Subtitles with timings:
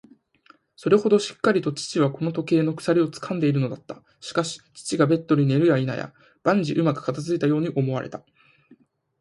[0.75, 4.01] それほどしっかりと父はこの時計の鎖をつかんでいるのだった。
[4.19, 8.25] しかし、父がベッドに寝るやいなや、万事うまく片づいたように思われた。